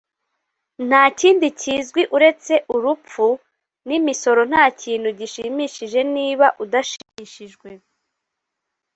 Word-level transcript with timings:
ntakindi 0.87 1.47
kizwi 1.59 2.01
uretse 2.15 2.53
urupfu 2.75 3.25
n'imisorontakintu 3.87 5.09
gishimishije 5.19 5.99
niba 6.15 6.47
udashimishijwe 6.63 7.69